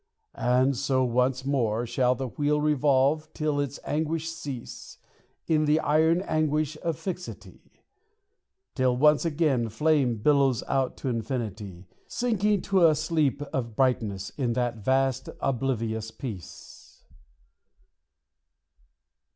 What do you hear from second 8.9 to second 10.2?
once again Flame